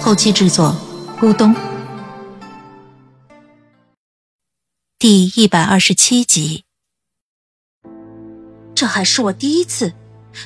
[0.00, 0.74] 后期制作：
[1.20, 1.54] 咕咚。
[4.98, 6.64] 第一百二十七集，
[8.74, 9.92] 这还是我第一次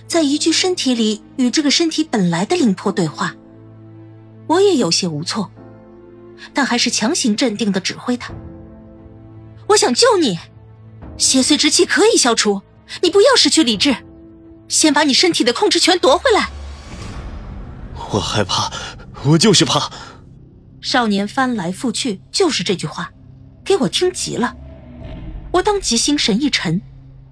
[0.08, 3.36] 在一具身体里与这个身体本来的灵魄对话，
[4.46, 5.50] 我也有些无措，
[6.52, 8.32] 但还是强行镇定的指挥他
[9.68, 10.38] ：“我想救你，
[11.18, 12.62] 邪祟之气可以消除，
[13.02, 13.96] 你不要失去理智，
[14.66, 16.50] 先把你身体的控制权夺回来。”
[18.12, 18.70] 我害怕，
[19.24, 19.90] 我就是怕。
[20.80, 23.12] 少年翻来覆去就是这句话。
[23.64, 24.56] 给我听急了，
[25.52, 26.82] 我当即心神一沉，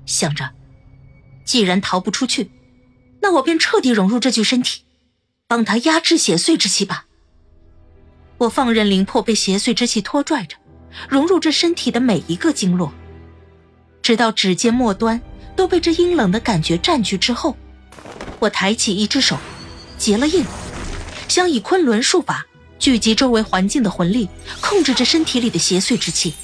[0.07, 0.49] 想着，
[1.45, 2.53] 既然逃不出去，
[3.21, 4.85] 那我便彻底融入这具身体，
[5.49, 7.07] 帮他压制邪祟之气吧。
[8.39, 10.57] 我放任灵魄被邪祟之气拖拽着，
[11.09, 12.93] 融入这身体的每一个经络，
[14.01, 15.21] 直到指尖末端
[15.57, 17.57] 都被这阴冷的感觉占据之后，
[18.39, 19.37] 我抬起一只手，
[19.99, 20.45] 结了印，
[21.31, 22.45] 想以昆仑术法。
[22.81, 24.29] 聚集周围环境的魂力，
[24.61, 26.35] 控制着身体里的邪祟之气。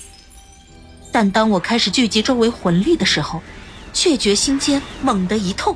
[1.11, 3.43] 但当我开始聚集周围魂力的时候，
[3.93, 5.75] 却觉心间猛地一痛，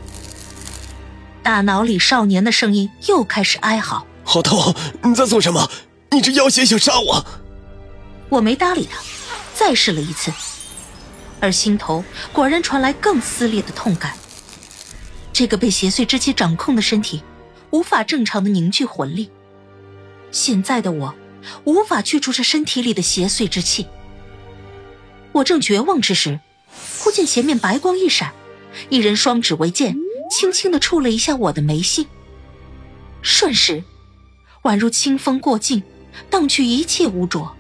[1.43, 4.75] 大脑里少年的声音又开始哀嚎：“好痛！
[5.03, 5.69] 你在做什么？
[6.11, 7.27] 你这妖邪想杀我！”
[8.29, 9.01] 我没搭理他，
[9.55, 10.31] 再试了一次，
[11.41, 14.13] 而心头果然传来更撕裂的痛感。
[15.33, 17.23] 这个被邪祟之气掌控的身体，
[17.71, 19.31] 无法正常的凝聚魂力。
[20.31, 21.15] 现在的我，
[21.65, 23.87] 无法去除这身体里的邪祟之气。
[25.33, 26.41] 我正绝望之时，
[26.99, 28.33] 忽见前面白光一闪，
[28.89, 29.97] 一人双指为剑，
[30.31, 32.07] 轻轻的触了一下我的眉心。
[33.23, 33.83] 瞬时，
[34.63, 35.83] 宛如清风过境，
[36.29, 37.57] 荡去一切污浊。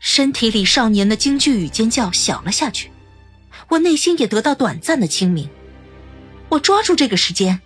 [0.00, 2.90] 身体里少年的惊惧与尖叫小了下去，
[3.68, 5.48] 我内心也得到短暂的清明。
[6.48, 7.60] 我抓住这个时间，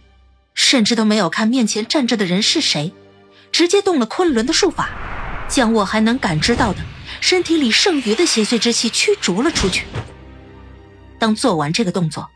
[0.55, 2.93] 甚至都没有看面前站着的人是谁。
[3.53, 4.91] 直接动了昆仑的术法，
[5.49, 6.81] 将我还能感知到的
[7.21, 9.87] 身体里剩余的邪祟之气驱逐了出去。
[11.21, 12.29] 当做完这个动作，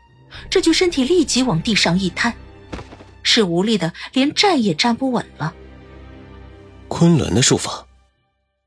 [0.49, 2.33] 这具身体立即往地上一瘫，
[3.21, 5.53] 是无力的，连站也站不稳了。
[6.87, 7.85] 昆仑的术法，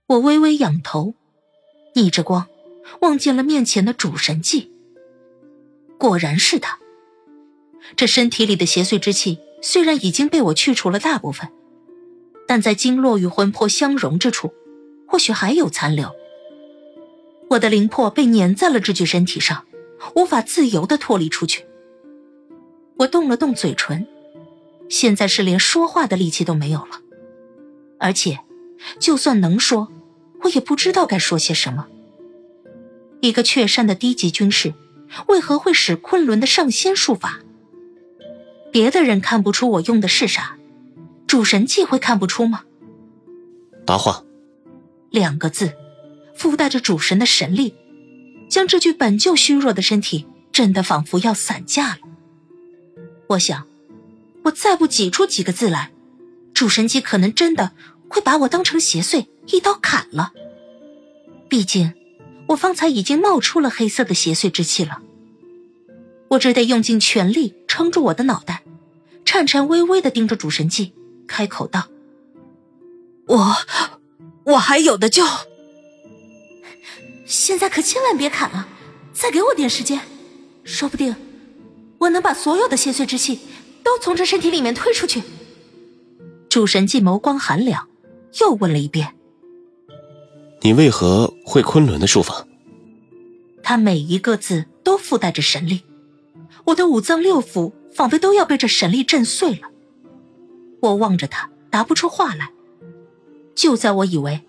[0.08, 1.14] 我微微仰头，
[1.94, 2.46] 逆着光
[3.00, 4.70] 望见了面前的主神迹。
[5.98, 6.78] 果然是他。
[7.96, 11.48] 这身体里的邪祟之气虽然已经被我去除了大部分。
[12.46, 14.52] 但在经络与魂魄相融之处，
[15.06, 16.10] 或许还有残留。
[17.50, 19.64] 我的灵魄被粘在了这具身体上，
[20.16, 21.64] 无法自由的脱离出去。
[22.96, 24.06] 我动了动嘴唇，
[24.88, 27.00] 现在是连说话的力气都没有了。
[27.98, 28.40] 而且，
[28.98, 29.88] 就算能说，
[30.42, 31.86] 我也不知道该说些什么。
[33.20, 34.74] 一个雀山的低级军士，
[35.28, 37.40] 为何会使昆仑的上仙术法？
[38.72, 40.56] 别的人看不出我用的是啥。
[41.28, 42.64] 主神器会看不出吗？
[43.86, 44.24] 答话，
[45.10, 45.72] 两个字，
[46.34, 47.74] 附带着主神的神力，
[48.48, 51.98] 将这具本就虚弱的身体震得仿佛要散架了。
[53.28, 53.66] 我想，
[54.44, 55.90] 我再不挤出几个字来，
[56.52, 57.72] 主神器可能真的
[58.08, 60.32] 会把我当成邪祟一刀砍了。
[61.48, 61.92] 毕竟，
[62.48, 65.00] 我方才已经冒出了黑色的邪祟之气了。
[66.28, 68.61] 我只得用尽全力撑住我的脑袋，
[69.32, 70.92] 颤颤巍巍的盯着主神祭。
[71.26, 71.86] 开口道
[73.24, 73.56] ：“我，
[74.44, 75.24] 我还有的救。
[77.24, 78.68] 现在可千万别砍了，
[79.14, 80.02] 再给我点时间，
[80.64, 81.16] 说不定
[81.96, 83.38] 我能把所有的邪祟之气
[83.82, 85.22] 都从这身体里面推出去。”
[86.50, 87.88] 主神祭眸光寒凉，
[88.38, 89.14] 又问了一遍
[90.60, 92.46] ：“你为何会昆仑的术法？”
[93.64, 95.80] 他每一个字都附带着神力，
[96.64, 99.70] 我的五脏六腑仿佛都要被这神力震碎了。
[100.80, 102.50] 我望着他，答不出话来。
[103.54, 104.40] 就在我以为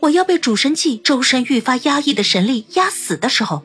[0.00, 3.62] 我要被主神祭周身愈发压抑的神力压死的时候，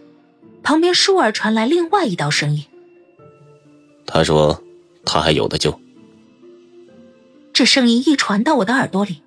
[0.62, 2.66] 旁边倏尔传来另外一道声音
[4.06, 4.62] ：“他说
[5.06, 5.80] 他还有的救。”
[7.54, 9.24] 这声音一传到我的耳朵里，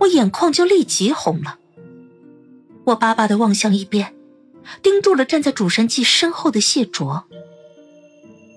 [0.00, 1.58] 我眼眶就立即红了。
[2.84, 4.14] 我巴巴的望向一边，
[4.82, 7.24] 盯住了站在主神祭身后的谢卓。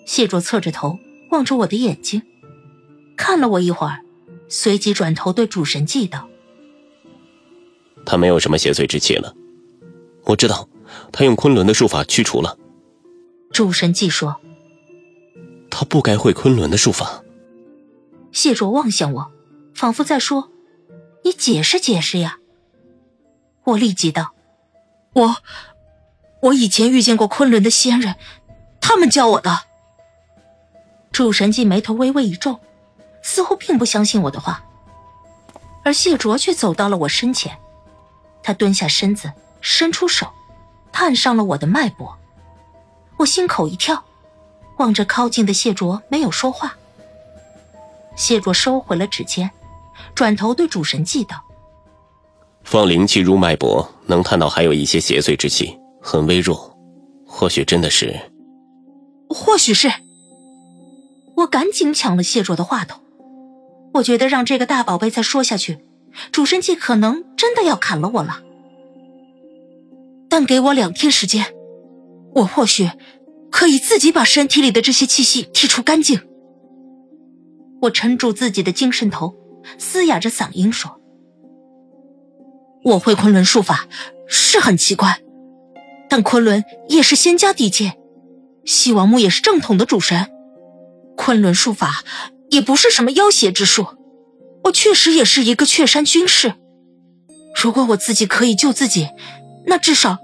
[0.05, 0.99] 谢卓侧着头
[1.31, 2.21] 望着我的眼睛。
[3.17, 4.01] 看了我一会儿，
[4.47, 6.29] 随即转头对主神祭道
[8.05, 9.35] ：“他没有什么邪祟之气了。
[10.25, 10.67] 我知道，
[11.11, 12.57] 他用昆仑的术法驱除了。”
[13.51, 14.35] 主神祭说
[15.71, 17.23] ：“他不该会昆仑的术法。”
[18.31, 19.31] 谢卓望向我，
[19.73, 20.51] 仿佛在说
[21.23, 22.39] ：“你解释解释呀。”
[23.63, 24.35] 我立即道
[25.15, 25.37] ：“我，
[26.41, 28.15] 我以前遇见过昆仑的仙人，
[28.81, 29.61] 他们教我的。”
[31.15, 32.59] 主神祭眉头微微一皱，
[33.23, 34.61] 似乎并不相信我的话。
[35.81, 37.57] 而谢卓却走到了我身前，
[38.43, 39.31] 他蹲下身子，
[39.61, 40.27] 伸出手，
[40.91, 42.17] 探上了我的脉搏。
[43.15, 44.03] 我心口一跳，
[44.75, 46.75] 望着靠近的谢卓，没有说话。
[48.17, 49.49] 谢卓收回了指尖，
[50.13, 51.41] 转头对主神祭道
[52.65, 56.77] ：“放灵气入脉搏，能探到还有一些邪祟之气，很微弱，
[57.25, 58.19] 或许真的是……
[59.29, 59.89] 或许是。”
[61.37, 63.01] 我赶紧抢了谢卓的话头，
[63.95, 65.79] 我觉得让这个大宝贝再说下去，
[66.31, 68.41] 主神祭可能真的要砍了我了。
[70.29, 71.53] 但给我两天时间，
[72.35, 72.89] 我或许
[73.51, 76.21] 可以自己把身体里的这些气息剔除干净。
[77.81, 79.35] 我沉住自己的精神头，
[79.77, 80.99] 嘶哑着嗓音说
[82.83, 83.87] ：“我会昆仑术法，
[84.27, 85.21] 是很奇怪，
[86.09, 87.97] 但昆仑也是仙家地界，
[88.65, 90.29] 西王母也是正统的主神，
[91.15, 92.03] 昆仑术法
[92.49, 93.87] 也不是什么妖邪之术。
[94.65, 96.55] 我确实也是一个雀山军士，
[97.61, 99.09] 如果我自己可以救自己，
[99.65, 100.19] 那至少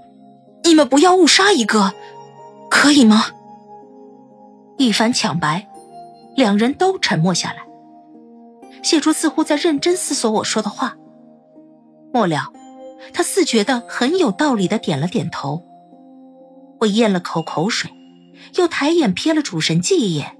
[0.64, 1.92] 你们不要误杀一个，
[2.70, 3.26] 可以吗？”
[4.78, 5.68] 一番抢白。
[6.34, 7.58] 两人都沉默下来，
[8.82, 10.96] 谢珠似乎在认真思索我说的话。
[12.10, 12.50] 末了，
[13.12, 15.62] 他似觉得很有道理的点了点头。
[16.80, 17.90] 我咽了口口水，
[18.56, 20.38] 又抬眼瞥了主神祭一眼，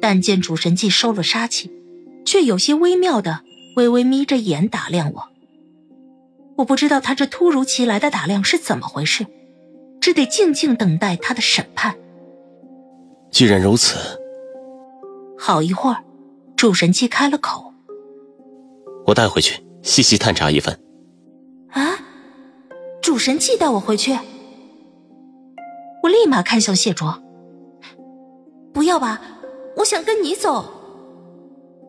[0.00, 1.70] 但见主神祭收了杀气，
[2.24, 3.40] 却有些微妙的
[3.76, 5.28] 微微眯着眼打量我。
[6.56, 9.26] 我不知道他这突如其来的打量是怎么回事，
[10.00, 11.96] 只得静静等待他的审判。
[13.30, 13.96] 既然如此。
[15.38, 16.02] 好一会儿，
[16.56, 17.72] 主神祭开了口
[19.06, 20.76] ：“我带回去细细探查一番。”
[21.70, 21.98] 啊！
[23.00, 24.18] 主神祭带我回去？
[26.02, 27.22] 我立马看向谢卓
[28.74, 29.20] ：“不要吧，
[29.78, 30.74] 我想跟你走。”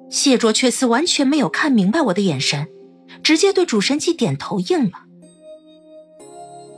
[0.09, 2.68] 谢卓却似完全没有看明白我的眼神，
[3.21, 4.91] 直接对主神祭点头应了：“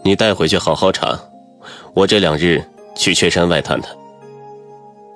[0.03, 1.17] 你带回去好好查，
[1.93, 2.61] 我这两日
[2.95, 3.95] 去雀山外探探。”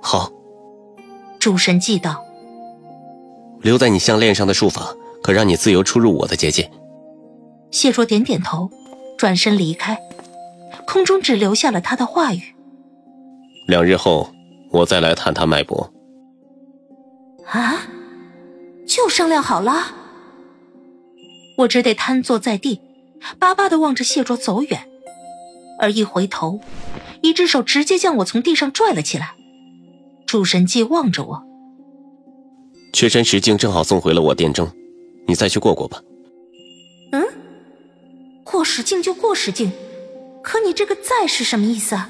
[0.02, 0.32] 好。
[1.38, 2.26] 主神祭道
[3.62, 6.72] ：“留在你项链上的术法，可让你自由出入我的结界。”
[7.70, 8.72] 谢卓点点头，
[9.16, 10.00] 转身离开，
[10.88, 12.42] 空中只留下了他的话语
[13.68, 14.32] ：“两日后，
[14.76, 15.92] 我再来探他脉搏。”
[17.48, 17.88] 啊，
[18.88, 19.96] 就商量好了？
[21.60, 22.82] 我只得瘫坐在地，
[23.40, 24.90] 巴巴的望着谢卓走远，
[25.80, 26.60] 而一回头，
[27.22, 29.36] 一只手直接将我从地上拽了起来。
[30.26, 31.44] 主神祭望着我，
[32.92, 34.70] 雀山石镜正好送回了我殿中，
[35.28, 36.02] 你再去过过吧。
[37.12, 37.24] 嗯，
[38.44, 39.72] 过石镜就过石镜，
[40.44, 42.10] 可你这个“再”是什么意思啊？